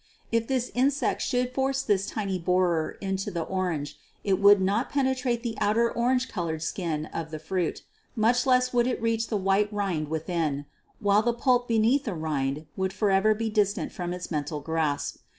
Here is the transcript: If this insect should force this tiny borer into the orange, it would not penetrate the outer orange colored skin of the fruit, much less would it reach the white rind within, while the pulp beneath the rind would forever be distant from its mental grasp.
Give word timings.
If 0.31 0.47
this 0.47 0.71
insect 0.73 1.21
should 1.21 1.53
force 1.53 1.83
this 1.83 2.07
tiny 2.07 2.39
borer 2.39 2.97
into 3.01 3.29
the 3.29 3.43
orange, 3.43 3.99
it 4.23 4.39
would 4.39 4.59
not 4.59 4.89
penetrate 4.89 5.43
the 5.43 5.55
outer 5.61 5.91
orange 5.91 6.27
colored 6.27 6.63
skin 6.63 7.05
of 7.13 7.29
the 7.29 7.37
fruit, 7.37 7.83
much 8.15 8.47
less 8.47 8.73
would 8.73 8.87
it 8.87 8.99
reach 8.99 9.27
the 9.27 9.37
white 9.37 9.71
rind 9.71 10.07
within, 10.07 10.65
while 11.01 11.21
the 11.21 11.33
pulp 11.35 11.67
beneath 11.67 12.05
the 12.05 12.15
rind 12.15 12.65
would 12.75 12.93
forever 12.93 13.35
be 13.35 13.51
distant 13.51 13.91
from 13.91 14.11
its 14.11 14.31
mental 14.31 14.59
grasp. 14.59 15.17